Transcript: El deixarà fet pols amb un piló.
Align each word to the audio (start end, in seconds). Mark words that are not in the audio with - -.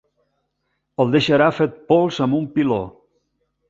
El 1.05 1.13
deixarà 1.17 1.51
fet 1.59 1.79
pols 1.93 2.21
amb 2.29 2.43
un 2.43 2.53
piló. 2.59 2.85